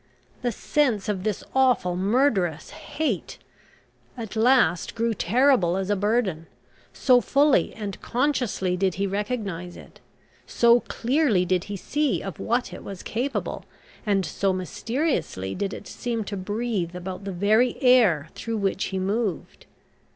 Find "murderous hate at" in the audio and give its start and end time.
1.95-4.35